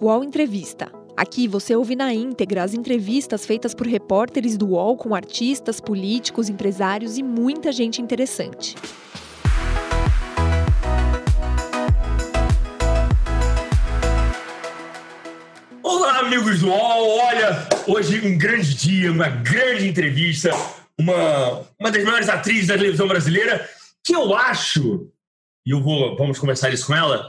[0.00, 0.92] UOL Entrevista.
[1.16, 6.48] Aqui você ouve na íntegra as entrevistas feitas por repórteres do UOL com artistas, políticos,
[6.48, 8.76] empresários e muita gente interessante.
[15.82, 17.18] Olá, amigos do UOL!
[17.18, 20.50] Olha, hoje um grande dia, uma grande entrevista,
[20.96, 23.68] uma, uma das maiores atrizes da televisão brasileira,
[24.04, 25.10] que eu acho,
[25.66, 27.28] e eu vou, vamos conversar isso com ela,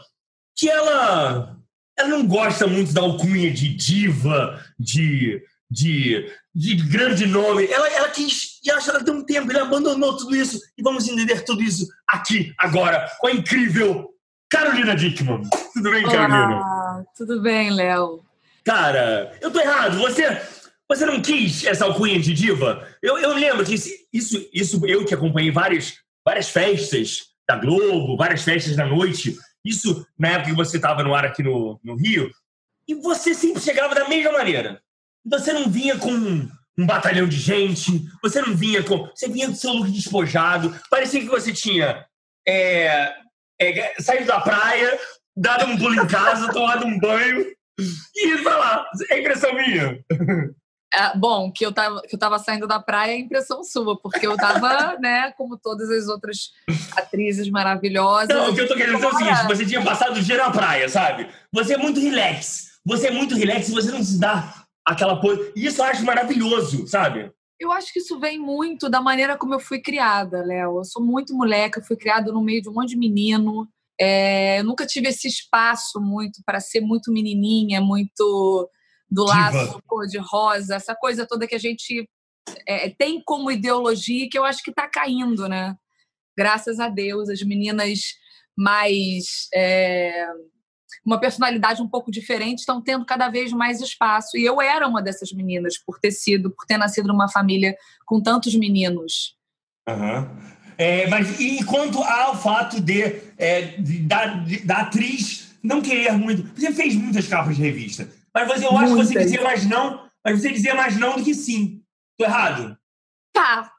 [0.55, 1.58] que ela
[1.99, 7.67] ela não gosta muito da alcunha de diva, de, de, de grande nome.
[7.67, 10.59] Ela, ela quis, e acho que ela tem um tempo, ele abandonou tudo isso.
[10.77, 14.09] E vamos entender tudo isso aqui, agora, com a incrível
[14.49, 15.41] Carolina Dickman.
[15.73, 16.61] Tudo bem, Carolina?
[16.63, 18.23] Ah, tudo bem, Léo.
[18.63, 19.97] Cara, eu tô errado.
[19.97, 20.41] Você,
[20.87, 22.87] você não quis essa alcunha de diva?
[23.01, 28.43] Eu, eu lembro que isso, isso eu que acompanhei várias, várias festas da Globo, várias
[28.43, 29.35] festas da noite.
[29.63, 32.29] Isso na época que você estava no ar aqui no, no Rio.
[32.87, 34.81] E você sempre chegava da mesma maneira.
[35.25, 39.07] Você não vinha com um batalhão de gente, você não vinha com.
[39.07, 40.73] Você vinha com seu look despojado.
[40.89, 42.05] Parecia que você tinha
[42.47, 43.13] é,
[43.59, 44.97] é, saído da praia,
[45.35, 47.45] dado um pulo em casa, tomado um banho
[48.15, 48.85] e ido pra lá.
[49.11, 49.99] É impressão minha.
[50.93, 54.25] É, bom, que eu, tava, que eu tava saindo da praia é impressão sua, porque
[54.25, 56.51] eu tava, né, como todas as outras
[56.95, 58.29] atrizes maravilhosas.
[58.29, 60.37] Não, o que eu tô querendo dizer é o seguinte: você tinha passado o dia
[60.37, 61.29] na praia, sabe?
[61.53, 62.69] Você é muito relax.
[62.85, 65.51] Você é muito relax e você não se dá aquela coisa.
[65.55, 67.31] E isso eu acho maravilhoso, sabe?
[67.59, 70.79] Eu acho que isso vem muito da maneira como eu fui criada, Léo.
[70.79, 73.67] Eu sou muito moleca, fui criada no meio de um monte de menino.
[73.99, 78.69] É, eu nunca tive esse espaço muito para ser muito menininha, muito
[79.09, 82.07] do laço cor de rosa, essa coisa toda que a gente
[82.67, 85.75] é, tem como ideologia que eu acho que está caindo, né?
[86.37, 87.99] Graças a Deus, as meninas
[88.55, 90.27] mais é,
[91.05, 94.37] uma personalidade um pouco diferente estão tendo cada vez mais espaço.
[94.37, 97.75] E eu era uma dessas meninas por ter sido, por ter nascido numa família
[98.05, 99.35] com tantos meninos.
[99.87, 100.27] Uhum.
[100.77, 103.01] É, mas e quanto ao fato de,
[103.37, 108.07] é, de, da, de, da atriz não querer muito, você fez muitas capas de revista.
[108.33, 111.23] Mas você, eu acho que você dizia mais não, mas você dizia mais não do
[111.23, 111.81] que sim.
[112.17, 112.77] Tô errado?
[113.33, 113.71] Tá.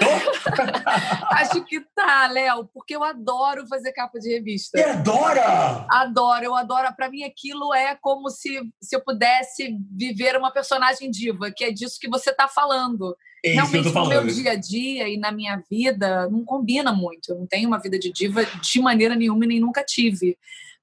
[1.32, 4.78] acho que tá, Léo, porque eu adoro fazer capa de revista.
[4.78, 5.86] Você adora?
[5.90, 6.88] Adoro, eu adoro.
[6.96, 11.70] Para mim, aquilo é como se, se eu pudesse viver uma personagem diva, que é
[11.70, 13.16] disso que você tá falando.
[13.44, 17.30] É Realmente, no meu dia a dia e na minha vida, não combina muito.
[17.30, 20.38] Eu não tenho uma vida de diva de maneira nenhuma e nem nunca tive.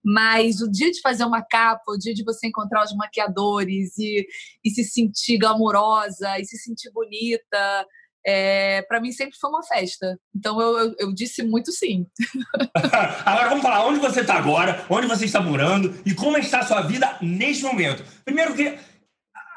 [0.09, 4.25] Mas o dia de fazer uma capa, o dia de você encontrar os maquiadores e,
[4.63, 7.85] e se sentir glamourosa e se sentir bonita,
[8.25, 10.17] é, para mim sempre foi uma festa.
[10.33, 12.07] Então eu, eu, eu disse muito sim.
[13.25, 16.65] agora vamos falar onde você está agora, onde você está morando e como está a
[16.65, 18.01] sua vida neste momento.
[18.23, 18.79] Primeiro que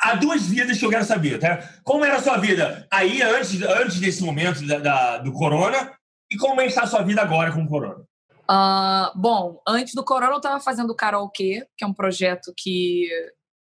[0.01, 1.63] há duas vidas que eu quero saber, tá?
[1.85, 5.93] Como era a sua vida aí antes, antes desse momento da, da do corona
[6.29, 8.10] e como está a sua vida agora com o corona?
[8.51, 13.09] Uh, bom, antes do corona eu estava fazendo o karaokê, que é um projeto que,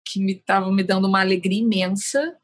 [0.06, 2.38] que me estava me dando uma alegria imensa.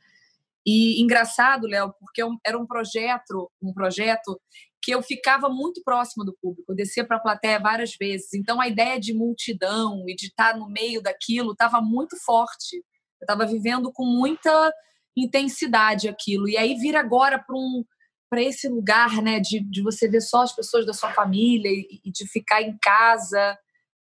[0.65, 4.41] E engraçado, Léo, porque era um projeto, um projeto
[4.81, 8.33] que eu ficava muito próximo do público, eu descia para a plateia várias vezes.
[8.33, 12.77] Então a ideia de multidão e de estar no meio daquilo estava muito forte.
[12.77, 14.73] Eu estava vivendo com muita
[15.15, 16.49] intensidade aquilo.
[16.49, 17.85] E aí vir agora para um
[18.31, 21.99] para esse lugar, né, de, de você ver só as pessoas da sua família e,
[22.05, 23.57] e, de ficar em casa,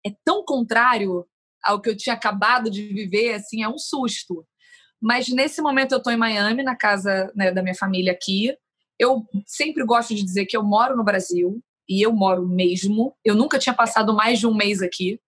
[0.05, 1.27] é tão contrário
[1.65, 4.47] ao que eu tinha acabado de viver, assim, é um susto.
[5.01, 8.55] Mas nesse momento eu estou em Miami, na casa né, da minha família aqui.
[8.99, 13.17] Eu sempre gosto de dizer que eu moro no Brasil e eu moro mesmo.
[13.25, 15.19] Eu nunca tinha passado mais de um mês aqui.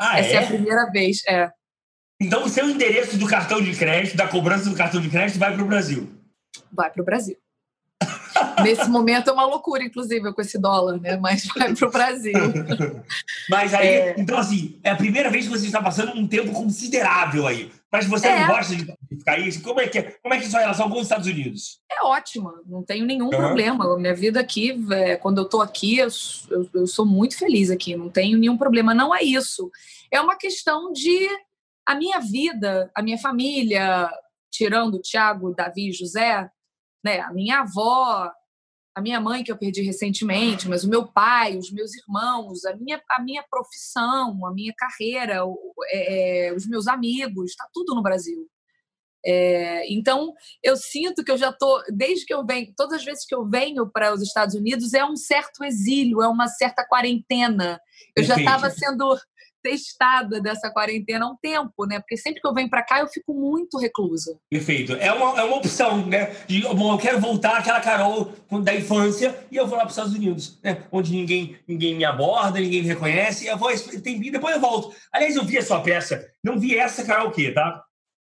[0.00, 0.34] Ah, Essa é?
[0.36, 1.50] é a primeira vez, é.
[2.20, 5.52] Então o seu endereço do cartão de crédito, da cobrança do cartão de crédito, vai
[5.52, 6.10] para o Brasil.
[6.72, 7.36] Vai para o Brasil.
[8.62, 11.16] Nesse momento é uma loucura, inclusive, com esse dólar, né?
[11.16, 12.32] Mas vai para o Brasil.
[13.48, 14.14] Mas aí, é...
[14.18, 17.70] então assim, é a primeira vez que você está passando um tempo considerável aí.
[17.90, 18.40] Mas você é.
[18.40, 19.60] não gosta de ficar aí?
[19.60, 21.80] Como é que é, como é, que é sua relação com os Estados Unidos?
[21.90, 23.30] É ótima, não tenho nenhum uhum.
[23.30, 23.96] problema.
[23.96, 26.08] Minha vida aqui, é, quando eu estou aqui, eu,
[26.50, 28.92] eu, eu sou muito feliz aqui, não tenho nenhum problema.
[28.92, 29.70] Não é isso.
[30.10, 31.28] É uma questão de
[31.86, 34.10] a minha vida, a minha família,
[34.50, 36.50] tirando o Tiago, Davi e José,
[37.06, 37.20] né?
[37.20, 38.28] A minha avó,
[38.92, 42.74] a minha mãe que eu perdi recentemente, mas o meu pai, os meus irmãos, a
[42.74, 45.42] minha, a minha profissão, a minha carreira,
[45.92, 48.48] é, os meus amigos, está tudo no Brasil.
[49.24, 53.24] É, então, eu sinto que eu já estou, desde que eu venho, todas as vezes
[53.24, 57.80] que eu venho para os Estados Unidos, é um certo exílio, é uma certa quarentena.
[58.16, 59.16] Eu já estava sendo
[59.66, 61.98] testada dessa quarentena há um tempo, né?
[61.98, 64.38] Porque sempre que eu venho para cá eu fico muito reclusa.
[64.48, 64.94] Perfeito.
[64.94, 66.36] É uma, é uma opção, né?
[66.46, 68.32] De, bom, eu quero voltar àquela Carol
[68.62, 70.84] da infância e eu vou lá para os Estados Unidos, né?
[70.92, 73.46] Onde ninguém, ninguém me aborda, ninguém me reconhece.
[73.46, 73.70] Eu vou,
[74.00, 74.94] tem, depois eu volto.
[75.12, 76.24] Aliás, eu vi a sua peça.
[76.44, 77.82] Não vi essa karaokê, tá?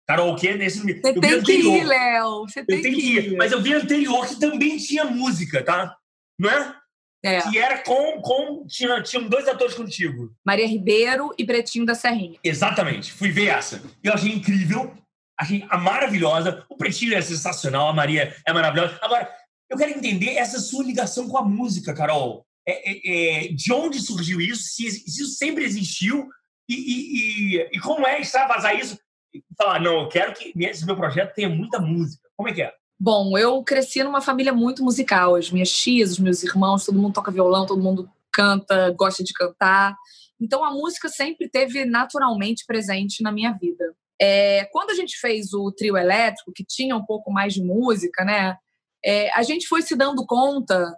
[0.06, 0.80] Karaokê nesse.
[0.80, 2.42] Você eu tem que ir, Léo.
[2.42, 3.38] Você tem, tem que ir.
[3.38, 5.96] Mas eu vi anterior que também tinha música, tá?
[6.38, 6.79] Não é?
[7.24, 7.42] É.
[7.42, 8.22] Que era com.
[8.22, 10.34] com tinha, tinham dois atores contigo.
[10.46, 12.40] Maria Ribeiro e Pretinho da Serrinha.
[12.44, 13.12] Exatamente.
[13.12, 13.82] Fui ver essa.
[14.04, 14.94] Eu achei incrível.
[15.38, 16.66] Achei maravilhosa.
[16.70, 17.90] O Pretinho é sensacional.
[17.90, 18.98] A Maria é maravilhosa.
[19.02, 19.30] Agora,
[19.70, 22.46] eu quero entender essa sua ligação com a música, Carol.
[22.68, 24.64] É, é, é, de onde surgiu isso?
[24.64, 26.28] Se, se isso sempre existiu?
[26.70, 28.98] E, e, e, e como é extravasar isso?
[29.34, 32.28] E falar, não, eu quero que esse meu projeto tenha muita música.
[32.36, 32.74] Como é que é?
[33.00, 35.36] Bom, eu cresci numa família muito musical.
[35.36, 39.32] As minhas tias, os meus irmãos, todo mundo toca violão, todo mundo canta, gosta de
[39.32, 39.96] cantar.
[40.40, 43.96] Então a música sempre teve naturalmente presente na minha vida.
[44.22, 48.26] É, quando a gente fez o trio elétrico, que tinha um pouco mais de música,
[48.26, 48.58] né?
[49.04, 50.94] É, a gente foi se dando conta,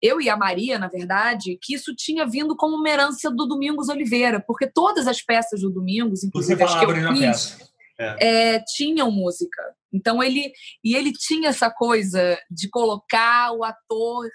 [0.00, 3.90] eu e a Maria, na verdade, que isso tinha vindo como uma herança do Domingos
[3.90, 7.58] Oliveira, porque todas as peças do Domingos, inclusive as que eu fiz,
[7.98, 8.54] é.
[8.54, 9.62] É, tinham música.
[9.92, 10.52] Então ele
[10.82, 14.28] e ele tinha essa coisa de colocar o ator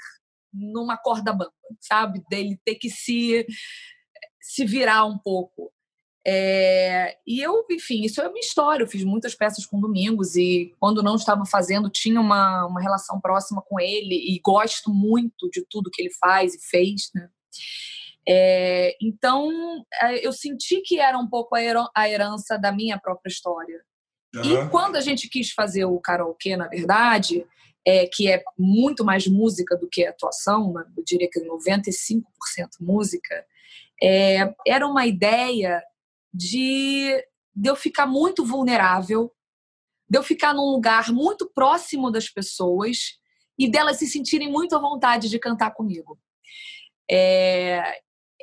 [0.53, 2.21] numa corda bamba, sabe?
[2.29, 3.45] Dele ter que se
[4.41, 5.71] se virar um pouco.
[6.29, 8.83] É, e eu, enfim, isso é a minha história.
[8.83, 13.19] Eu fiz muitas peças com Domingos e quando não estava fazendo, tinha uma, uma relação
[13.21, 17.29] próxima com ele e gosto muito de tudo que ele faz e fez, né?
[18.27, 19.49] É, então,
[20.01, 23.81] é, eu senti que era um pouco a herança da minha própria história.
[24.43, 24.65] Uhum.
[24.65, 27.45] E quando a gente quis fazer o karaokê, na verdade,
[27.85, 30.83] é, que é muito mais música do que atuação, né?
[30.95, 32.21] eu diria que 95%
[32.81, 33.45] música,
[34.01, 35.81] é, era uma ideia
[36.33, 37.25] de,
[37.55, 39.31] de eu ficar muito vulnerável,
[40.09, 43.17] de eu ficar num lugar muito próximo das pessoas
[43.57, 46.19] e delas se sentirem muito à vontade de cantar comigo.
[47.09, 48.01] É,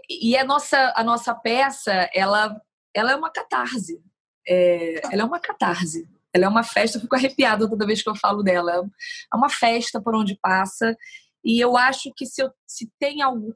[0.08, 2.60] e a nossa, a nossa peça, ela,
[2.94, 4.02] ela é uma catarse.
[4.46, 6.08] É, ela é uma catarse.
[6.32, 8.84] Ela é uma festa, eu fico arrepiada toda vez que eu falo dela.
[9.32, 10.96] É uma festa por onde passa.
[11.44, 13.54] E eu acho que se, eu, se tem algum,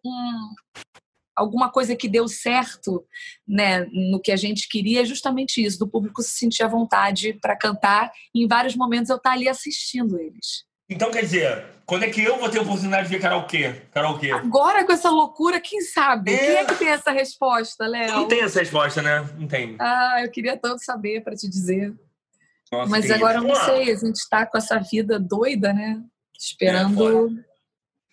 [1.35, 3.05] alguma coisa que deu certo
[3.47, 7.33] né, no que a gente queria, é justamente isso, do público se sentir à vontade
[7.41, 8.13] para cantar.
[8.35, 10.68] E em vários momentos eu estar tá ali assistindo eles.
[10.89, 13.73] Então, quer dizer, quando é que eu vou ter a oportunidade de ver karaokê?
[13.91, 14.31] karaokê?
[14.31, 16.33] Agora, com essa loucura, quem sabe?
[16.33, 16.39] É...
[16.39, 18.13] Quem é que tem essa resposta, Léo?
[18.13, 19.29] Não tem essa resposta, né?
[19.39, 19.77] Não tem.
[19.79, 21.95] Ah, eu queria tanto saber para te dizer.
[22.73, 26.03] Nossa, Mas agora eu não sei, a gente está com essa vida doida, né?
[26.39, 27.09] Esperando.
[27.09, 27.45] É,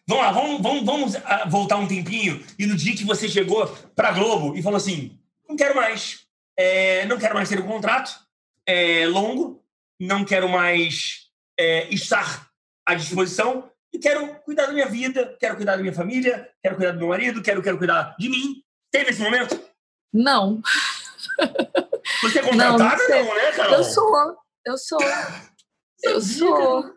[0.07, 2.43] vamos lá, vamos, vamos, vamos ah, voltar um tempinho.
[2.57, 6.25] E no dia que você chegou para Globo e falou assim: não quero mais.
[6.57, 8.17] É, não quero mais ter um contrato
[8.65, 9.61] é, longo,
[9.99, 11.29] não quero mais
[11.59, 12.49] é, estar
[12.85, 16.91] à disposição e quero cuidar da minha vida, quero cuidar da minha família, quero cuidar
[16.91, 18.61] do meu marido, quero, quero cuidar de mim.
[18.91, 19.59] Teve esse momento?
[20.13, 20.61] Não.
[22.21, 23.03] Você é contratada?
[23.09, 23.73] Não, não, não, né, Carol?
[23.73, 24.35] Eu sou,
[24.65, 24.99] eu sou.
[26.03, 26.95] Eu sou.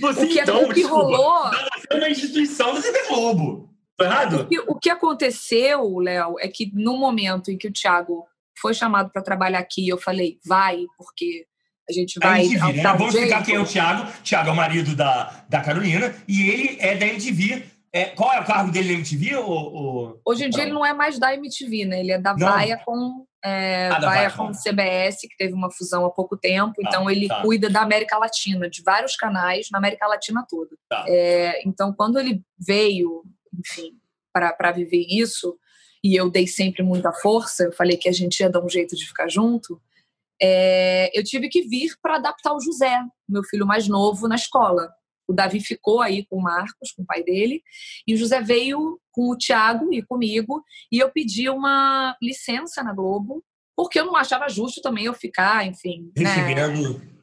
[0.00, 1.50] Você, o que, então, o que rolou.
[1.50, 3.70] você é uma instituição da TV Globo.
[3.96, 4.40] Tá errado?
[4.42, 8.26] O que, o que aconteceu, Léo, é que no momento em que o Thiago
[8.60, 11.46] foi chamado para trabalhar aqui, eu falei, vai, porque
[11.88, 12.44] a gente vai.
[12.44, 12.82] MTV, né?
[12.82, 13.16] Vamos jeito.
[13.16, 14.12] explicar quem é o Thiago.
[14.22, 17.64] Thiago é o marido da, da Carolina e ele é da MTV.
[17.92, 19.36] É, qual é o cargo dele na MTV?
[19.36, 20.20] Ou, ou...
[20.24, 22.00] Hoje em dia ele não é mais da MTV, né?
[22.00, 26.10] Ele é da Vaia com é, ah, Vaia com CBS, que teve uma fusão há
[26.10, 26.74] pouco tempo.
[26.82, 27.42] Tá, então ele tá.
[27.42, 30.74] cuida da América Latina, de vários canais na América Latina toda.
[30.88, 31.04] Tá.
[31.06, 33.22] É, então quando ele veio,
[33.56, 33.92] enfim,
[34.32, 35.56] para viver isso,
[36.02, 38.96] e eu dei sempre muita força, eu falei que a gente ia dar um jeito
[38.96, 39.80] de ficar junto
[40.46, 44.90] é, eu tive que vir para adaptar o José, meu filho mais novo, na escola.
[45.26, 47.62] O Davi ficou aí com o Marcos, com o pai dele,
[48.06, 52.92] e o José veio com o Tiago e comigo, e eu pedi uma licença na
[52.92, 53.42] Globo,
[53.74, 56.12] porque eu não achava justo também eu ficar, enfim.
[56.16, 56.52] Né?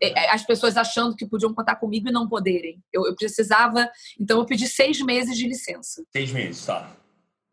[0.01, 2.81] É, é, as pessoas achando que podiam contar comigo e não poderem.
[2.91, 3.87] Eu, eu precisava,
[4.19, 6.03] então eu pedi seis meses de licença.
[6.11, 6.97] Seis meses, tá.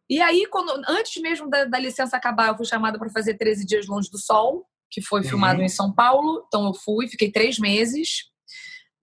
[0.09, 3.67] E aí, quando, antes mesmo da, da licença acabar, eu fui chamada para fazer 13
[3.67, 5.29] dias longe do sol, que foi uhum.
[5.29, 6.45] filmado em São Paulo.
[6.47, 8.25] Então eu fui, fiquei três meses,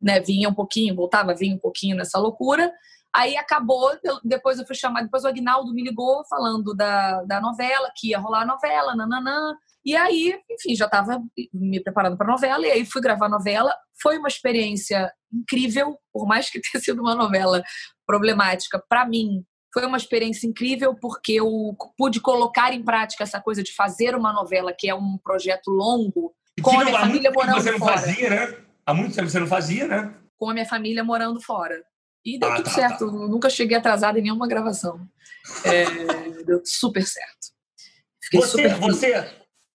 [0.02, 0.20] né?
[0.20, 2.72] Vinha um pouquinho, voltava, vinha um pouquinho nessa loucura.
[3.16, 3.92] Aí acabou,
[4.26, 8.20] depois eu fui chamada, depois o Agnaldo me ligou falando da, da novela, que ia
[8.20, 9.56] rolar a novela, nananã.
[9.86, 11.24] E aí, enfim, já estava
[11.54, 13.74] me preparando para a novela, e aí fui gravar a novela.
[14.02, 17.64] Foi uma experiência incrível, por mais que tenha sido uma novela
[18.06, 23.62] problemática, para mim foi uma experiência incrível porque eu pude colocar em prática essa coisa
[23.62, 27.72] de fazer uma novela, que é um projeto longo, com a minha família morando você
[27.72, 27.98] não fora.
[27.98, 28.58] Fazia, né?
[28.86, 30.16] Há muito tempo você não fazia, né?
[30.38, 31.84] Com a minha família morando fora.
[32.24, 33.06] E deu Ah, tudo tá, certo.
[33.06, 35.06] Nunca cheguei atrasada em nenhuma gravação.
[35.66, 35.84] É,
[36.46, 37.54] deu super certo.
[38.24, 39.32] Fiquei Você, super você,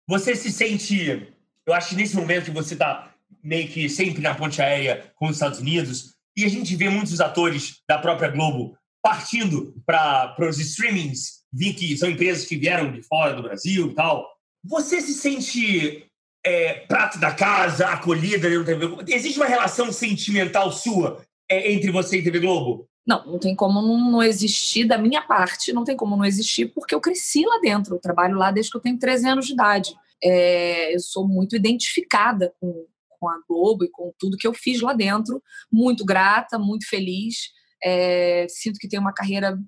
[0.09, 1.31] você se sente.
[1.67, 5.27] Eu acho que nesse momento que você está meio que sempre na ponte aérea com
[5.27, 10.59] os Estados Unidos, e a gente vê muitos atores da própria Globo partindo para os
[10.59, 14.29] streamings, vi que são empresas que vieram de fora do Brasil e tal.
[14.65, 16.07] Você se sente
[16.45, 19.05] é, prato da casa, acolhida dentro da TV Globo?
[19.07, 22.89] Existe uma relação sentimental sua é, entre você e TV Globo?
[23.07, 26.95] Não, não tem como não, existir da minha parte, não tem como não existir, porque
[26.95, 27.97] eu cresci lá dentro.
[27.97, 29.95] Eu trabalho lá desde que eu tenho 13 anos de idade.
[30.23, 34.81] É, eu sou muito identificada com, com a Globo e com tudo que eu fiz
[34.81, 35.43] lá dentro.
[35.73, 37.51] Muito grata, muito feliz.
[37.83, 39.59] É, sinto que tenho uma carreira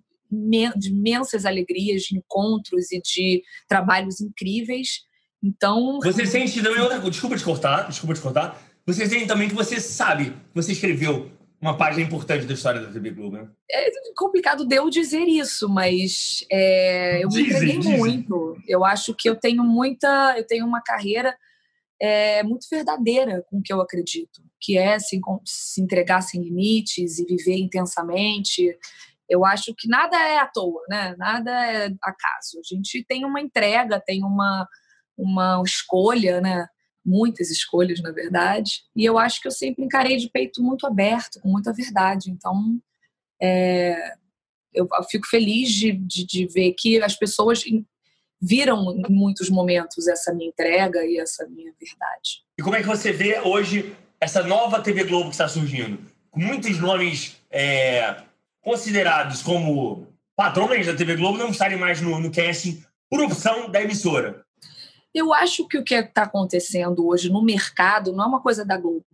[0.76, 5.00] de imensas alegrias, de encontros e de trabalhos incríveis.
[5.42, 6.98] Então, Você sente também outra.
[6.98, 8.62] Desculpa te cortar, desculpa te cortar.
[8.86, 12.90] Você sente também que você sabe que você escreveu uma página importante da história da
[12.90, 13.48] TV Globo, né?
[13.70, 17.98] é complicado de eu dizer isso, mas é, eu me Dizem, entreguei dizem.
[17.98, 18.56] muito.
[18.66, 21.36] Eu acho que eu tenho muita, eu tenho uma carreira
[22.02, 27.20] é, muito verdadeira com o que eu acredito, que é se, se entregar sem limites
[27.20, 28.76] e viver intensamente.
[29.28, 31.14] Eu acho que nada é à toa, né?
[31.16, 32.58] Nada é acaso.
[32.58, 34.68] A gente tem uma entrega, tem uma,
[35.16, 36.66] uma escolha, né?
[37.06, 38.82] Muitas escolhas, na verdade.
[38.96, 42.32] E eu acho que eu sempre encarei de peito muito aberto, com muita verdade.
[42.32, 42.80] Então,
[43.40, 43.96] é,
[44.74, 47.62] eu fico feliz de, de, de ver que as pessoas
[48.42, 52.42] viram em muitos momentos essa minha entrega e essa minha verdade.
[52.58, 56.00] E como é que você vê hoje essa nova TV Globo que está surgindo?
[56.28, 58.16] Com muitos nomes é,
[58.60, 63.80] considerados como patrões da TV Globo não estarem mais no, no casting por opção da
[63.80, 64.44] emissora.
[65.14, 68.76] Eu acho que o que está acontecendo hoje no mercado não é uma coisa da
[68.76, 69.04] Globo,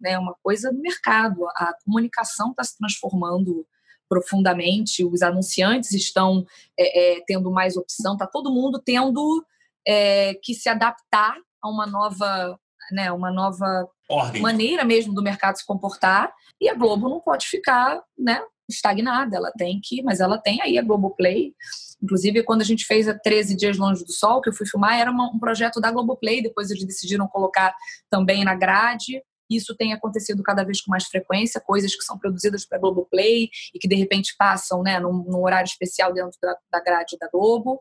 [0.00, 0.12] né?
[0.12, 1.46] é uma coisa do mercado.
[1.48, 3.66] A comunicação está se transformando
[4.08, 6.44] profundamente, os anunciantes estão
[6.78, 9.44] é, é, tendo mais opção, está todo mundo tendo
[9.86, 12.58] é, que se adaptar a uma nova,
[12.92, 14.40] né, uma nova Ordem.
[14.40, 19.52] maneira mesmo do mercado se comportar e a Globo não pode ficar né, estagnada, ela
[19.56, 21.54] tem que, mas ela tem aí a Globoplay.
[22.02, 24.98] Inclusive, quando a gente fez a 13 Dias Longe do Sol, que eu fui filmar,
[24.98, 27.74] era uma- um projeto da Globoplay, depois eles decidiram colocar
[28.08, 29.20] também na grade.
[29.48, 33.78] Isso tem acontecido cada vez com mais frequência, coisas que são produzidas para Globoplay e
[33.78, 37.80] que de repente passam né, num, num horário especial dentro da, da grade da Globo.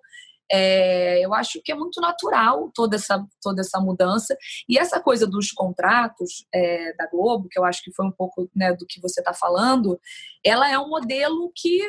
[0.50, 4.36] É, eu acho que é muito natural toda essa, toda essa mudança.
[4.68, 8.50] E essa coisa dos contratos é, da Globo, que eu acho que foi um pouco
[8.56, 10.00] né, do que você está falando,
[10.44, 11.82] ela é um modelo que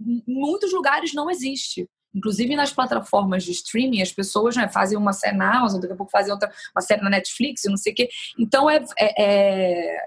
[0.00, 1.88] em muitos lugares não existe.
[2.16, 5.96] Inclusive nas plataformas de streaming, as pessoas né, fazem uma série na Amazon, daqui a
[5.96, 8.08] pouco fazem outra, uma série na Netflix, não sei o quê.
[8.38, 8.82] Então é.
[8.98, 9.98] é- é-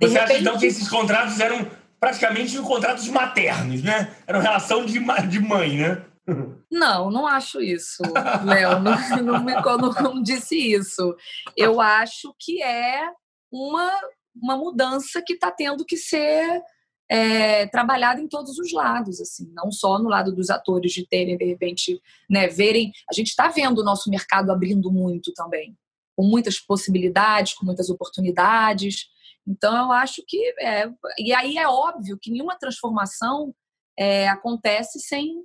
[0.00, 4.14] Você acha repente, então que esses contratos eram praticamente contratos maternos, né?
[4.26, 6.04] Eram relação de, de mãe, né?
[6.70, 8.02] Não, não acho isso,
[8.44, 8.80] Léo.
[8.80, 11.14] Não, não, me- não, não disse isso.
[11.56, 13.08] Eu acho que é
[13.52, 13.90] uma,
[14.34, 16.62] uma mudança que está tendo que ser
[17.08, 21.36] é, trabalhada em todos os lados, assim, não só no lado dos atores de terem,
[21.36, 22.92] de repente, né, verem.
[23.10, 25.76] A gente está vendo o nosso mercado abrindo muito também,
[26.16, 29.06] com muitas possibilidades, com muitas oportunidades.
[29.46, 30.54] Então, eu acho que.
[30.60, 33.54] É, e aí é óbvio que nenhuma transformação
[33.98, 35.44] é, acontece sem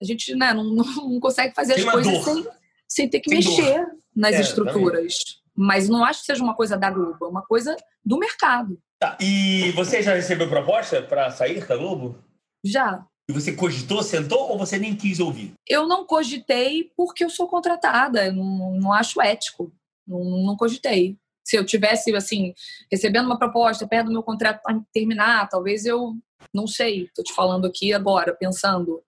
[0.00, 2.24] a gente né, não, não consegue fazer Tem as coisas dor.
[2.24, 2.46] sem,
[2.88, 5.42] sem ter que Tem mexer nas É, estruturas.
[5.54, 8.80] Mas não acho que seja uma coisa da Globo, é uma coisa do mercado.
[8.98, 12.18] Tá, E você já recebeu proposta para sair da Globo?
[12.64, 13.06] Já.
[13.28, 15.52] E você cogitou, sentou ou você nem quis ouvir?
[15.68, 19.72] Eu não cogitei porque eu sou contratada, eu não, não acho ético.
[20.06, 21.18] Não, não cogitei.
[21.44, 22.54] Se eu tivesse, assim,
[22.90, 26.14] recebendo uma proposta perto do meu contrato para terminar, talvez eu,
[26.52, 29.02] não sei, estou te falando aqui agora, pensando,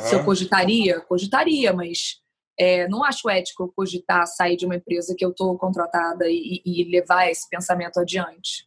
[0.00, 2.20] se eu cogitaria, cogitaria, mas
[2.58, 6.84] é, não acho ético cogitar sair de uma empresa que eu estou contratada e, e
[6.84, 8.66] levar esse pensamento adiante.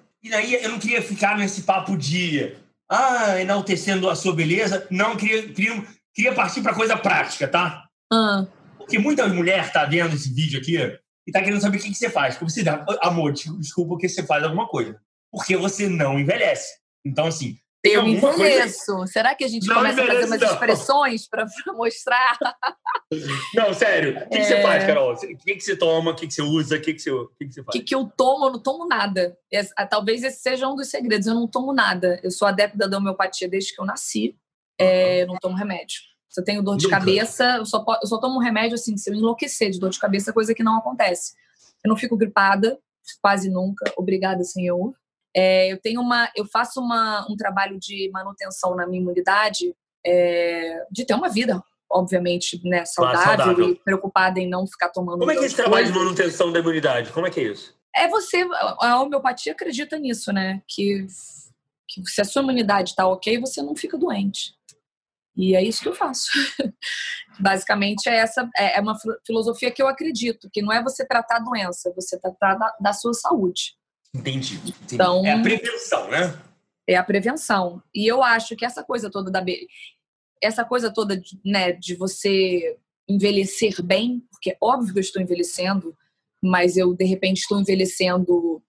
[0.23, 2.55] e daí eu não queria ficar nesse papo de
[2.89, 7.85] ah, enaltecendo a sua beleza, não, queria, queria queria partir para coisa prática, tá?
[8.11, 8.45] Ah,
[8.77, 10.77] Porque muita mulher tá vendo esse vídeo aqui
[11.25, 12.37] e tá querendo saber o que, que você faz.
[12.37, 14.99] Como você dá, amor, desculpa que você faz alguma coisa.
[15.31, 16.73] Porque você não envelhece.
[17.05, 18.43] Então, assim, tem eu alguma coisa.
[18.43, 19.07] envelheço.
[19.07, 20.47] Será que a gente Não começa a fazer umas não.
[20.51, 21.45] expressões para
[21.75, 22.37] mostrar?
[23.53, 24.17] Não, sério.
[24.17, 24.61] O que, que você É.
[24.61, 25.13] faz, Carol?
[25.13, 26.11] O que, que você toma?
[26.11, 26.77] O que, que você usa?
[26.77, 27.73] O que, que, você, o que, que você O faz?
[27.77, 28.45] que, que eu tomo?
[28.45, 29.37] Eu não tomo nada.
[29.75, 31.27] Ah, talvez esse seja um dos segredos.
[31.27, 32.19] Eu não tomo nada.
[32.23, 34.37] Eu sou adepta da homeopatia desde que eu nasci.
[34.79, 35.99] É, eu não tomo remédio.
[36.29, 36.97] Se eu tenho dor de Nunca?
[36.99, 39.99] cabeça, eu só, eu só tomo um remédio assim, se eu enlouquecer de dor de
[39.99, 41.33] cabeça, coisa que não acontece.
[41.83, 42.79] Eu não fico gripada,
[43.21, 43.91] quase nunca.
[43.97, 44.93] Obrigada, senhor.
[45.35, 49.73] É, eu tenho uma, eu faço uma, um trabalho de manutenção na minha imunidade,
[50.05, 53.69] é, de ter uma vida, obviamente, né, saudável, saudável.
[53.69, 55.19] e preocupada em não ficar tomando.
[55.19, 57.11] Como é que é esse trabalho de manutenção da imunidade?
[57.11, 57.75] Como é que é isso?
[57.95, 58.45] É você,
[58.79, 60.61] a homeopatia acredita nisso, né?
[60.67, 61.05] Que,
[61.89, 64.53] que se a sua imunidade está ok, você não fica doente.
[65.35, 66.29] E é isso que eu faço.
[67.39, 71.05] Basicamente, é essa é é uma filo- filosofia que eu acredito, que não é você
[71.05, 73.75] tratar a doença, você tratar da, da sua saúde.
[74.13, 74.55] Entendi.
[74.55, 74.75] entendi.
[74.93, 76.41] Então- É a prevenção, né?
[76.87, 77.81] É a prevenção.
[77.93, 79.43] E eu acho que essa coisa toda da
[80.41, 82.77] essa coisa toda de, né, de você
[83.07, 85.95] envelhecer bem, porque é óbvio que eu estou envelhecendo,
[86.43, 88.61] mas eu de repente estou envelhecendo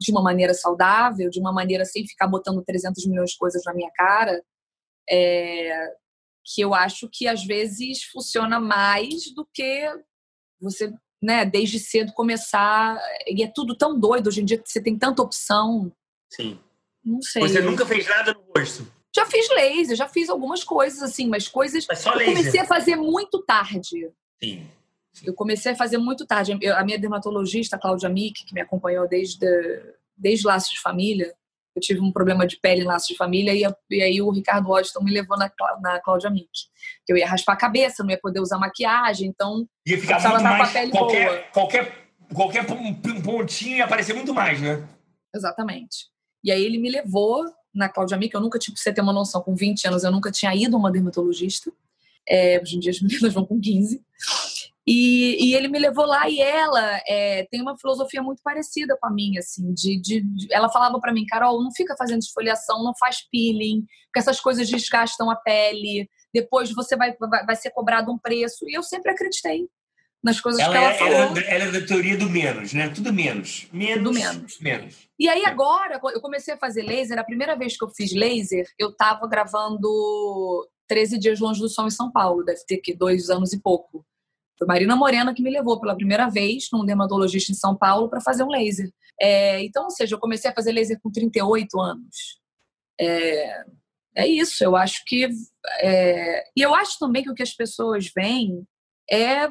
[0.00, 3.74] de uma maneira saudável, de uma maneira sem ficar botando 300 milhões de coisas na
[3.74, 4.40] minha cara,
[5.10, 5.92] é,
[6.44, 9.90] que eu acho que às vezes funciona mais do que
[10.60, 10.92] você,
[11.22, 12.98] né, desde cedo começar.
[13.26, 15.92] E é tudo tão doido hoje em dia, você tem tanta opção.
[16.30, 16.58] Sim.
[17.04, 17.42] Não sei.
[17.42, 18.86] Você nunca fez nada no rosto.
[19.14, 21.86] Já fiz laser, já fiz algumas coisas assim, mas coisas.
[21.88, 22.34] Mas só eu laser.
[22.36, 24.10] comecei a fazer muito tarde.
[24.42, 24.66] Sim.
[25.24, 26.56] Eu comecei a fazer muito tarde.
[26.60, 29.46] Eu- a minha dermatologista, Cláudia Mick, que me acompanhou desde,
[30.16, 31.34] desde Laços de Família,
[31.78, 34.68] eu tive um problema de pele em Laços de Família, e, e aí o Ricardo
[34.68, 36.48] Washington me levou na, na Cláudia Mick.
[37.08, 40.72] Eu ia raspar a cabeça, não ia poder usar maquiagem, então Ia ficar muito mais.
[40.72, 41.00] pele boa.
[41.06, 44.86] Qualquer, qualquer, qualquer pon- pontinho ia aparecer muito mais, né?
[45.34, 46.06] Exatamente.
[46.44, 49.40] E aí ele me levou na Cláudia Mick, eu nunca, tipo, você ter uma noção,
[49.42, 51.70] com 20 anos eu nunca tinha ido a uma dermatologista.
[52.28, 54.02] É, hoje em dia as meninas vão com 15.
[54.90, 59.06] E, e ele me levou lá e ela é, tem uma filosofia muito parecida com
[59.06, 62.82] a minha, assim, de, de- de- ela falava pra mim, Carol, não fica fazendo esfoliação,
[62.82, 67.70] não faz peeling, porque essas coisas desgastam a pele, depois você vai, vai, vai ser
[67.70, 68.64] cobrado um preço.
[68.66, 69.68] E eu sempre acreditei
[70.24, 71.12] nas coisas Ela, que ela é, falou.
[71.12, 72.88] ela, ela é da teoria do menos, né?
[72.88, 73.68] Tudo menos.
[73.70, 74.02] Menos.
[74.04, 74.58] Tudo menos.
[74.60, 74.96] Menos.
[75.18, 78.66] E aí agora, eu comecei a fazer laser, a primeira vez que eu fiz laser,
[78.78, 83.28] eu tava gravando 13 dias longe do sol em São Paulo, deve ter que dois
[83.28, 84.02] anos e pouco.
[84.58, 88.20] Foi Marina Morena que me levou pela primeira vez num dermatologista em São Paulo para
[88.20, 88.90] fazer um laser.
[89.20, 92.40] É, então, ou seja, eu comecei a fazer laser com 38 anos.
[93.00, 93.64] É,
[94.16, 95.28] é isso, eu acho que.
[95.80, 98.66] é, e eu acho também que o que as pessoas veem
[99.10, 99.48] é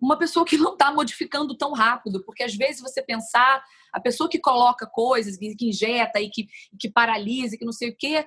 [0.00, 4.28] uma pessoa que não está modificando tão rápido, porque às vezes você pensar a pessoa
[4.28, 6.46] que coloca coisas, que, injeta e que,
[6.78, 8.26] que paralisa, que não sei o quê,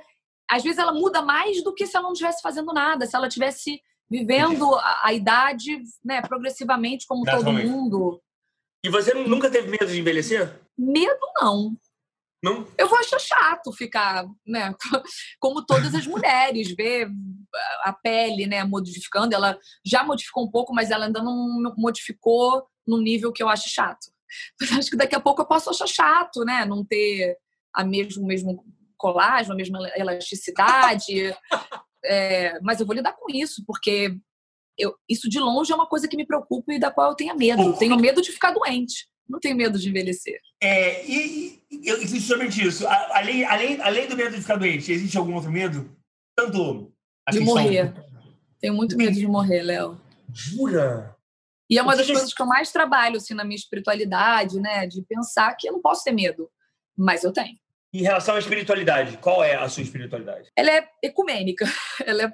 [0.49, 3.27] às vezes ela muda mais do que se ela não estivesse fazendo nada, se ela
[3.27, 3.81] estivesse
[4.13, 7.67] vivendo a, a idade né, progressivamente como todo Naturalmente.
[7.67, 8.21] mundo.
[8.85, 10.53] E você nunca teve medo de envelhecer?
[10.77, 11.75] Medo não.
[12.43, 12.67] Não?
[12.77, 14.75] Eu vou achar chato ficar, né,
[15.39, 17.09] como todas as mulheres, ver
[17.83, 19.33] a pele, né, modificando.
[19.33, 23.67] Ela já modificou um pouco, mas ela ainda não modificou no nível que eu acho
[23.67, 24.11] chato.
[24.59, 27.35] Mas acho que daqui a pouco eu posso achar chato, né, não ter
[27.73, 28.63] a mesmo, mesmo
[28.95, 31.33] colágeno, a mesma elasticidade.
[32.05, 34.17] É, mas eu vou lidar com isso, porque
[34.77, 37.35] eu, isso de longe é uma coisa que me preocupa e da qual eu tenho
[37.37, 37.61] medo.
[37.61, 39.07] Eu tenho medo de ficar doente.
[39.27, 40.37] Não tenho medo de envelhecer.
[40.61, 42.85] É, e, e justamente isso.
[42.87, 45.95] Além, além, além do medo de ficar doente, existe algum outro medo?
[46.35, 46.93] Tanto
[47.25, 47.93] a De questão- morrer.
[48.59, 49.99] Tenho muito medo de morrer, Léo.
[50.33, 51.15] Jura?
[51.69, 55.01] E é uma das coisas que eu mais trabalho assim na minha espiritualidade, né, de
[55.03, 56.49] pensar que eu não posso ter medo,
[56.97, 57.57] mas eu tenho.
[57.93, 60.51] Em relação à espiritualidade, qual é a sua espiritualidade?
[60.55, 61.65] Ela é ecumênica,
[62.05, 62.33] ela é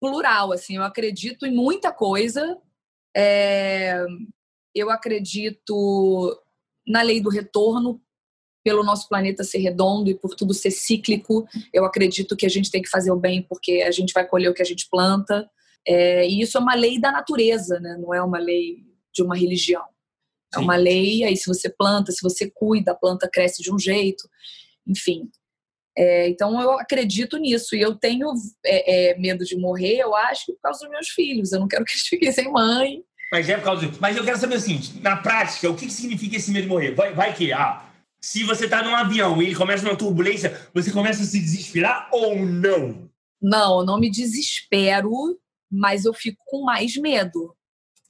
[0.00, 0.76] plural, assim.
[0.76, 2.56] Eu acredito em muita coisa.
[3.14, 4.04] É,
[4.74, 6.42] Eu acredito
[6.86, 8.00] na lei do retorno,
[8.64, 11.46] pelo nosso planeta ser redondo e por tudo ser cíclico.
[11.72, 14.48] Eu acredito que a gente tem que fazer o bem porque a gente vai colher
[14.48, 15.48] o que a gente planta.
[15.86, 17.96] É, e isso é uma lei da natureza, né?
[18.00, 18.78] não é uma lei
[19.14, 19.84] de uma religião.
[20.54, 23.78] É uma lei, aí se você planta, se você cuida, a planta cresce de um
[23.78, 24.28] jeito,
[24.86, 25.28] enfim.
[25.98, 28.30] É, então eu acredito nisso e eu tenho
[28.64, 31.52] é, é, medo de morrer, eu acho, por causa dos meus filhos.
[31.52, 33.02] Eu não quero que eles fiquem sem mãe.
[33.32, 33.98] Mas é por causa disso.
[34.00, 36.68] Mas eu quero saber o seguinte: na prática, o que, que significa esse medo de
[36.68, 36.94] morrer?
[36.94, 37.82] Vai, vai que, ah,
[38.20, 42.08] se você tá num avião e ele começa uma turbulência, você começa a se desesperar
[42.12, 43.08] ou não?
[43.40, 45.10] Não, eu não me desespero,
[45.70, 47.54] mas eu fico com mais medo.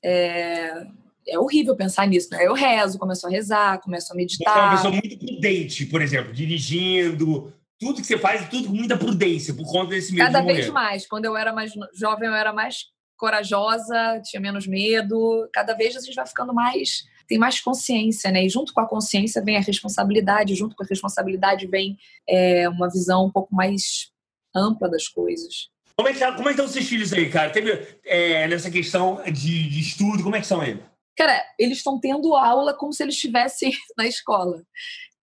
[0.05, 0.87] É,
[1.29, 2.47] é horrível pensar nisso, né?
[2.47, 4.53] Eu rezo, começo a rezar, começo a meditar.
[4.53, 8.75] Você é uma pessoa muito prudente, por exemplo, dirigindo, tudo que você faz, tudo com
[8.75, 11.07] muita prudência, por conta desse medo Cada de vez mais.
[11.07, 12.87] Quando eu era mais jovem, eu era mais
[13.17, 15.49] corajosa, tinha menos medo.
[15.53, 17.05] Cada vez a gente vai ficando mais.
[17.29, 18.45] Tem mais consciência, né?
[18.45, 22.89] E junto com a consciência vem a responsabilidade, junto com a responsabilidade vem é, uma
[22.89, 24.11] visão um pouco mais
[24.55, 25.69] ampla das coisas.
[25.97, 27.51] Como é que tá- como é que estão os seus filhos aí, cara?
[27.51, 30.83] Teve é, nessa questão de, de estudo, como é que são eles?
[31.17, 34.63] Cara, eles estão tendo aula como se eles estivessem na escola,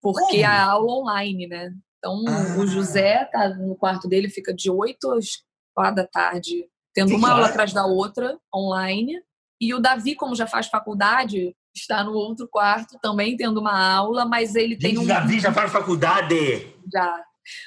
[0.02, 0.46] porque Como?
[0.46, 1.72] a aula online, né?
[2.00, 2.60] Então, Ah.
[2.60, 5.44] o José tá no quarto dele, fica de 8 às
[5.76, 9.14] 4 da tarde, tendo Que uma aula atrás da outra, online.
[9.62, 14.26] E o Davi, como já faz faculdade, está no outro quarto, também tendo uma aula,
[14.26, 15.08] mas ele tem Gente, um.
[15.08, 16.68] Davi já faz faculdade.
[16.92, 17.24] Já.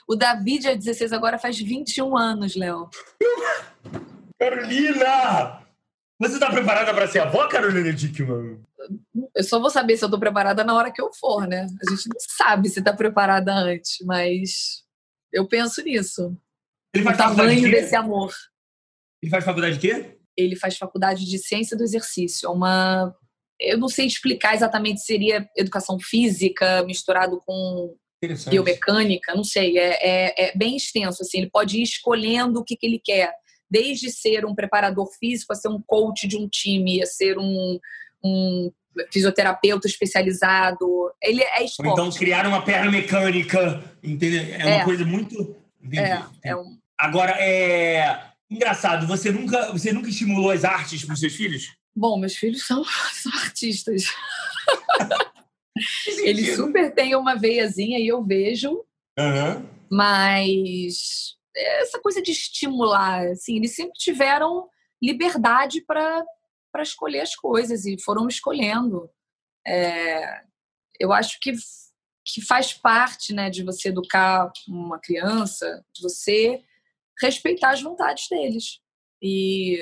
[0.09, 2.89] O Davi, dia 16, agora faz 21 anos, Léo.
[4.39, 5.66] Carolina!
[6.19, 8.61] Você tá preparada para ser avó, Carolina Dickman?
[9.35, 11.63] Eu só vou saber se eu tô preparada na hora que eu for, né?
[11.63, 14.83] A gente não sabe se tá preparada antes, mas
[15.33, 16.35] eu penso nisso.
[16.95, 17.81] Ele O faz faculdade de tamanho quê?
[17.81, 18.33] desse amor.
[19.23, 20.19] Ele faz faculdade de quê?
[20.37, 22.47] Ele faz faculdade de ciência do exercício.
[22.47, 23.15] É uma.
[23.61, 27.95] Eu não sei explicar exatamente se seria educação física misturado com
[28.49, 29.79] biomecânica, não sei.
[29.79, 31.23] É, é, é bem extenso.
[31.23, 31.39] Assim.
[31.39, 33.35] Ele pode ir escolhendo o que, que ele quer.
[33.71, 37.79] Desde ser um preparador físico, a ser um coach de um time, a ser um,
[38.25, 38.73] um
[39.13, 40.87] fisioterapeuta especializado.
[41.23, 41.93] Ele é Ou esporte.
[41.93, 44.43] então criar uma perna mecânica, entendeu?
[44.55, 44.85] É, uma É.
[44.85, 45.57] coisa muito...
[45.93, 48.23] É, é um, Agora, é...
[48.49, 51.77] Engraçado, você nunca, você nunca estimulou as artes para os seus filhos?
[51.95, 54.05] Bom, meus filhos são, são artistas.
[56.23, 58.85] Eles super têm uma veiazinha e eu vejo,
[59.19, 59.65] Aham.
[59.91, 64.69] mas essa coisa de estimular, assim, eles sempre tiveram
[65.03, 66.25] liberdade para
[66.81, 69.09] escolher as coisas e foram escolhendo.
[69.67, 70.43] É,
[71.01, 71.53] eu acho que,
[72.25, 76.63] que faz parte né, de você educar uma criança, você
[77.21, 78.81] respeitar as vontades deles.
[79.23, 79.79] E,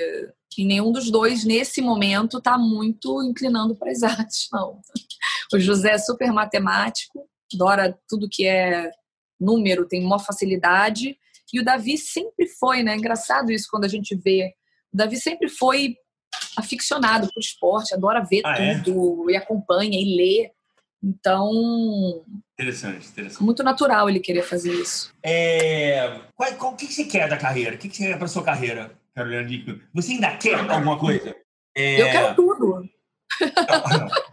[0.57, 4.81] e nenhum dos dois, nesse momento, está muito inclinando para as artes, não.
[5.53, 8.89] O José é super matemático, adora tudo que é
[9.39, 11.17] número, tem uma facilidade.
[11.53, 12.95] E o Davi sempre foi, né?
[12.95, 14.53] Engraçado isso quando a gente vê.
[14.93, 15.95] O Davi sempre foi
[16.57, 18.79] aficionado por esporte, adora ver Ah, é?
[18.79, 20.51] tudo, e acompanha e lê.
[21.03, 21.51] Então,
[22.53, 23.43] Interessante, interessante.
[23.43, 25.13] muito natural ele querer fazer isso.
[25.21, 26.19] É...
[26.35, 27.75] Qual, qual, o que você quer da carreira?
[27.75, 29.81] O que você quer para sua carreira, Carolina Dickman?
[29.93, 31.35] Você ainda quer alguma coisa?
[31.75, 32.01] É...
[32.01, 32.89] Eu quero tudo.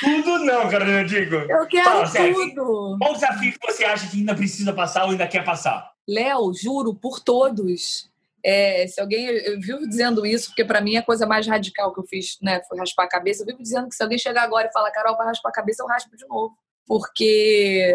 [0.00, 1.46] Tudo não, Carolina Dickman.
[1.48, 2.34] Eu quero Fala, sério.
[2.34, 2.96] tudo.
[2.98, 5.91] Qual o desafio que você acha que ainda precisa passar ou ainda quer passar?
[6.08, 8.10] Léo, juro, por todos.
[8.44, 12.00] É, se alguém, eu vivo dizendo isso, porque para mim a coisa mais radical que
[12.00, 13.42] eu fiz né, foi raspar a cabeça.
[13.42, 15.82] Eu vivo dizendo que se alguém chegar agora e falar, Carol, vai raspar a cabeça,
[15.82, 16.54] eu raspo de novo.
[16.86, 17.94] Porque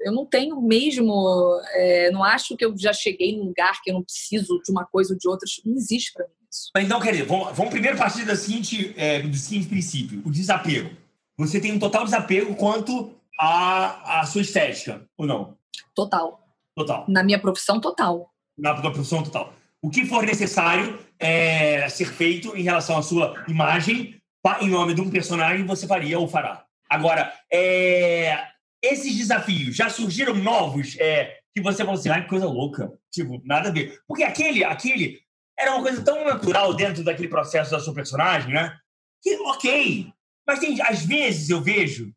[0.00, 3.94] eu não tenho mesmo, é, não acho que eu já cheguei num lugar que eu
[3.94, 5.46] não preciso de uma coisa ou de outra.
[5.64, 6.70] Não existe para mim isso.
[6.76, 10.90] Então, quer dizer, vamos, vamos primeiro partir da seguinte, é, do seguinte princípio: o desapego.
[11.36, 15.56] Você tem um total desapego quanto à, à sua estética, ou não?
[15.94, 16.43] Total.
[16.74, 17.04] Total.
[17.08, 18.30] Na minha profissão, total.
[18.58, 19.52] Na tua profissão total.
[19.82, 24.20] O que for necessário é, ser feito em relação à sua imagem,
[24.60, 26.64] em nome de um personagem, você faria ou fará.
[26.88, 28.46] Agora, é,
[28.82, 32.92] esses desafios já surgiram novos é, que você falou assim, ai, que coisa louca.
[33.12, 34.00] Tipo, nada a ver.
[34.06, 35.20] Porque aquele, aquele
[35.58, 38.76] era uma coisa tão natural dentro daquele processo da sua personagem, né?
[39.22, 40.12] Que, ok.
[40.46, 42.12] Mas tem, às vezes eu vejo,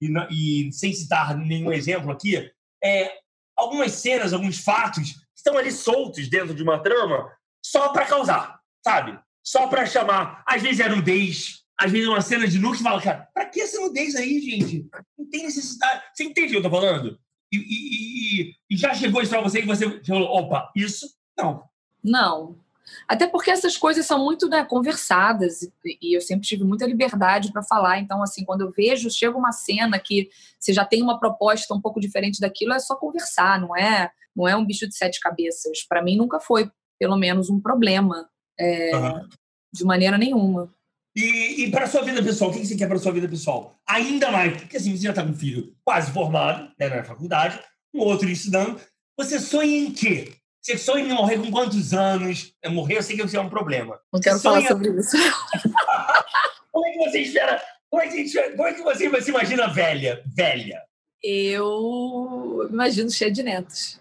[0.00, 2.50] e, e sem citar nenhum exemplo aqui,
[2.82, 3.12] é,
[3.58, 7.30] algumas cenas, alguns fatos estão ali soltos dentro de uma trama
[7.64, 9.18] só para causar, sabe?
[9.42, 10.42] Só para chamar.
[10.46, 13.46] Às vezes é nudez, às vezes é uma cena de nu que fala, cara, pra
[13.46, 14.86] que essa nudez aí, gente?
[15.18, 16.02] Não tem necessidade.
[16.14, 17.18] Você entende o que eu tô falando?
[17.52, 21.64] E, e- e- e já chegou isso pra você que você falou, opa, isso não.
[22.04, 22.58] Não.
[23.06, 27.52] Até porque essas coisas são muito né, conversadas e, e eu sempre tive muita liberdade
[27.52, 27.98] para falar.
[27.98, 31.80] Então, assim, quando eu vejo, chega uma cena que você já tem uma proposta um
[31.80, 34.10] pouco diferente daquilo, é só conversar, não é?
[34.34, 35.82] Não é um bicho de sete cabeças.
[35.88, 39.28] Para mim, nunca foi, pelo menos, um problema é, Aham.
[39.72, 40.72] de maneira nenhuma.
[41.16, 43.76] E, e para sua vida pessoal, o que você quer para sua vida pessoal?
[43.86, 47.58] Ainda mais, porque assim, você já tá com um filho quase formado, né, na faculdade,
[47.92, 48.80] um outro estudando.
[49.16, 50.32] Você sonha em quê?
[50.68, 52.52] Você sonha em morrer com quantos anos?
[52.60, 53.98] É, Morrer, eu sei que isso é um problema.
[54.12, 55.16] Não quero Sonha- falar sobre isso.
[56.70, 57.62] Como é que você espera?
[57.90, 60.22] Como é que, você- como é que você se imagina velha?
[60.26, 60.82] Velha.
[61.22, 63.98] Eu imagino cheia de netos.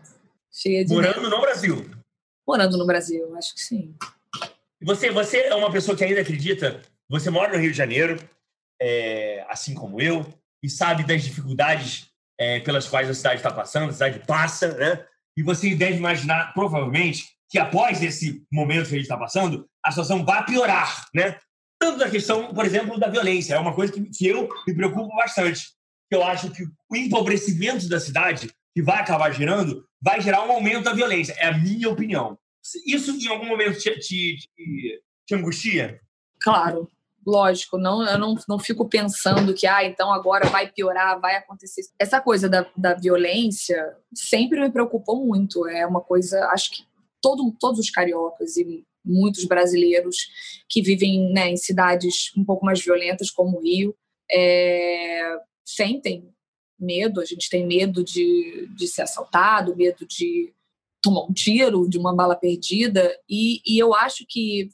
[0.51, 1.15] Cheia de netos.
[1.15, 1.89] Morando no Brasil.
[2.45, 3.95] Morando no Brasil, acho que sim.
[4.82, 8.19] Você, você é uma pessoa que ainda acredita, você mora no Rio de Janeiro,
[8.82, 10.25] é, assim como eu,
[10.62, 15.06] e sabe das dificuldades é, pelas quais a cidade está passando, a cidade passa, né?
[15.38, 19.91] E você deve imaginar, provavelmente, que após esse momento que a gente está passando, a
[19.91, 21.39] situação vai piorar, né?
[21.80, 23.54] Tanto da questão, por exemplo, da violência.
[23.54, 25.67] É uma coisa que, que eu me preocupo bastante.
[26.10, 30.84] Eu acho que o empobrecimento da cidade, que vai acabar gerando, vai gerar um aumento
[30.84, 31.34] da violência.
[31.34, 32.38] É a minha opinião.
[32.86, 36.02] Isso, em algum momento, te, te, te, te angustia?
[36.41, 36.89] Claro,
[37.27, 41.81] lógico, não, eu não, não fico pensando que, ah, então agora vai piorar, vai acontecer.
[41.99, 45.67] Essa coisa da, da violência sempre me preocupou muito.
[45.67, 46.85] É uma coisa, acho que
[47.21, 50.15] todo, todos os cariocas e muitos brasileiros
[50.69, 53.93] que vivem né, em cidades um pouco mais violentas, como o Rio,
[54.31, 56.29] é, sentem
[56.79, 57.19] medo.
[57.19, 60.53] A gente tem medo de, de ser assaltado, medo de
[61.01, 63.13] tomar um tiro, de uma bala perdida.
[63.29, 64.69] E, e eu acho que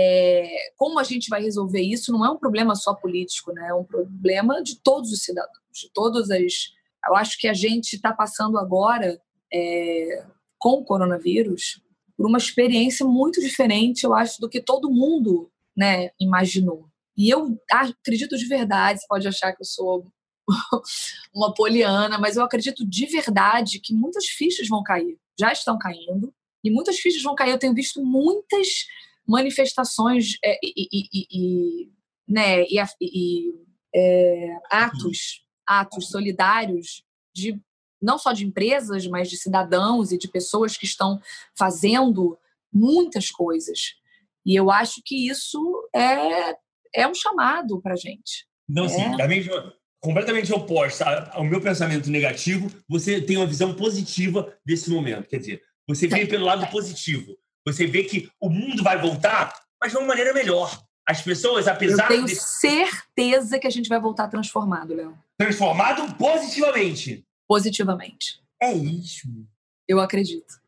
[0.00, 3.68] é, como a gente vai resolver isso não é um problema só político, né?
[3.70, 6.68] É um problema de todos os cidadãos, de todas as.
[7.04, 9.20] Eu acho que a gente está passando agora
[9.52, 10.24] é,
[10.56, 11.82] com o coronavírus
[12.16, 16.88] por uma experiência muito diferente, eu acho, do que todo mundo, né, imaginou.
[17.16, 20.06] E eu acredito de verdade, você pode achar que eu sou
[21.34, 26.32] uma poliana, mas eu acredito de verdade que muitas fichas vão cair, já estão caindo,
[26.62, 27.50] e muitas fichas vão cair.
[27.50, 28.86] Eu tenho visto muitas
[29.28, 31.92] manifestações é, e, e, e,
[32.26, 33.54] né, e,
[33.94, 37.02] é, atos, atos solidários
[37.34, 37.60] de
[38.00, 41.20] não só de empresas, mas de cidadãos e de pessoas que estão
[41.56, 42.38] fazendo
[42.72, 43.94] muitas coisas.
[44.46, 46.54] E eu acho que isso é,
[46.94, 48.46] é um chamado para a gente.
[48.68, 48.88] Não, é.
[48.88, 49.02] sim,
[50.00, 55.28] completamente oposta ao meu pensamento negativo, você tem uma visão positiva desse momento.
[55.28, 57.36] Quer dizer, você vê pelo lado positivo.
[57.66, 60.82] Você vê que o mundo vai voltar, mas de uma maneira melhor.
[61.06, 62.36] As pessoas, apesar Eu tenho de...
[62.36, 65.18] certeza que a gente vai voltar transformado, Léo.
[65.38, 67.24] Transformado positivamente.
[67.46, 68.42] Positivamente.
[68.60, 69.26] É isso.
[69.86, 70.60] Eu acredito.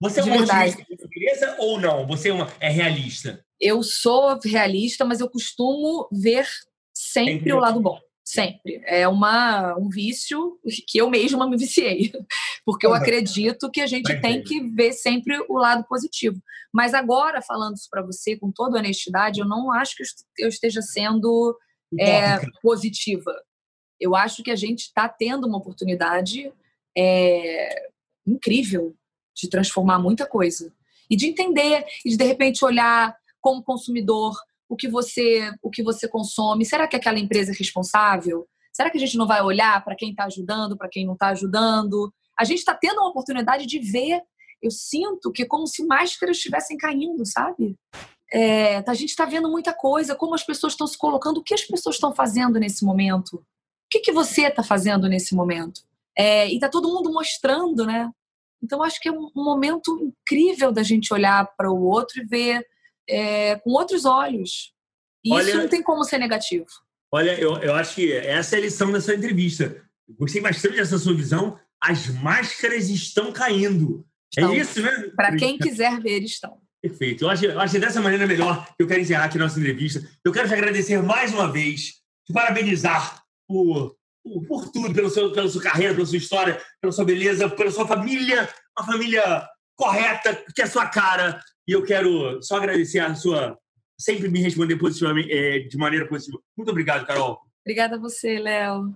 [0.00, 2.06] Você é uma otimista de natureza ou não?
[2.06, 3.44] Você é, uma, é realista?
[3.60, 6.46] Eu sou realista, mas eu costumo ver
[6.94, 7.98] sempre, sempre o lado bom.
[8.28, 8.82] Sempre.
[8.84, 12.12] É uma, um vício que eu mesma me viciei.
[12.62, 16.38] Porque eu acredito que a gente tem que ver sempre o lado positivo.
[16.70, 20.02] Mas agora, falando isso para você com toda honestidade, eu não acho que
[20.40, 21.56] eu esteja sendo
[21.98, 23.34] é, positiva.
[23.98, 26.52] Eu acho que a gente está tendo uma oportunidade
[26.94, 27.88] é,
[28.26, 28.94] incrível
[29.34, 30.70] de transformar muita coisa.
[31.08, 34.36] E de entender, e de de repente olhar como consumidor
[34.68, 36.64] o que você o que você consome.
[36.64, 38.46] Será que aquela empresa é responsável?
[38.72, 41.28] Será que a gente não vai olhar para quem está ajudando, para quem não está
[41.28, 42.12] ajudando?
[42.38, 44.22] A gente está tendo uma oportunidade de ver.
[44.62, 47.76] Eu sinto que é como se máscaras estivessem caindo, sabe?
[48.32, 51.54] É, a gente está vendo muita coisa, como as pessoas estão se colocando, o que
[51.54, 53.34] as pessoas estão fazendo nesse momento?
[53.36, 53.44] O
[53.90, 55.80] que, que você está fazendo nesse momento?
[56.16, 58.10] É, e está todo mundo mostrando, né?
[58.62, 62.66] Então, acho que é um momento incrível da gente olhar para o outro e ver
[63.08, 64.72] é, com outros olhos.
[65.24, 66.66] E olha, isso não tem como ser negativo.
[67.12, 69.82] Olha, eu, eu acho que essa é a lição dessa entrevista.
[70.18, 71.58] Gostei bastante dessa sua visão.
[71.80, 74.06] As máscaras estão caindo.
[74.36, 74.52] É estão.
[74.52, 75.10] É isso, né?
[75.16, 76.58] Para quem quiser ver, estão.
[76.80, 77.24] Perfeito.
[77.24, 79.58] Eu acho, eu acho que dessa maneira melhor que eu quero encerrar aqui a nossa
[79.58, 80.06] entrevista.
[80.24, 81.94] Eu quero te agradecer mais uma vez,
[82.26, 86.92] te parabenizar por, por, por, tudo, pelo seu, pela sua carreira, pela sua história, pela
[86.92, 91.40] sua beleza, pela sua família, uma família correta, que é a sua cara.
[91.66, 93.56] E eu quero só agradecer a sua
[93.98, 96.38] sempre me responder positivamente, é, de maneira positiva.
[96.56, 97.40] Muito obrigado, Carol.
[97.64, 98.94] Obrigada a você, Léo.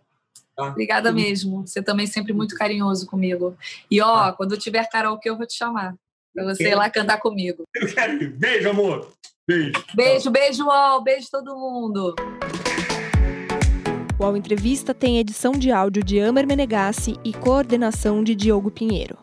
[0.57, 0.69] Tá?
[0.69, 1.21] Obrigada Tudo.
[1.21, 1.67] mesmo.
[1.67, 3.57] Você também sempre muito carinhoso comigo.
[3.91, 4.33] E ó, tá.
[4.33, 5.95] quando tiver karaokê, eu vou te chamar.
[6.35, 7.65] Pra você ir lá cantar comigo.
[7.75, 8.31] Eu quero ir.
[8.31, 9.13] Beijo, amor.
[9.47, 9.73] Beijo.
[9.95, 11.03] Beijo, beijo, UOL.
[11.03, 12.15] Beijo todo mundo.
[14.19, 19.19] O UOL Entrevista tem edição de áudio de Amer Menegassi e coordenação de Diogo Pinheiro.